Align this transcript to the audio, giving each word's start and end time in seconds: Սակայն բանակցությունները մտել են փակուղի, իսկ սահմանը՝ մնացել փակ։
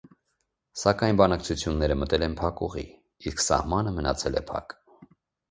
Սակայն 0.83 1.19
բանակցությունները 1.19 1.97
մտել 2.05 2.25
են 2.29 2.39
փակուղի, 2.39 2.87
իսկ 3.33 3.45
սահմանը՝ 3.49 3.95
մնացել 4.01 4.43
փակ։ 4.51 4.77